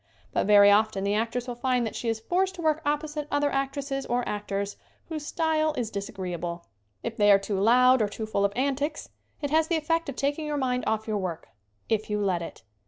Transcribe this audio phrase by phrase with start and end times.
[0.33, 3.51] But very often the actress will find that she is forced to work opposite other
[3.51, 4.75] actresses or actors
[5.09, 6.65] whose style is disagreeable.
[7.03, 9.09] If they are too loud or too full of antics
[9.43, 11.49] it has the effect of taking your mind off your work
[11.87, 12.63] if you let it!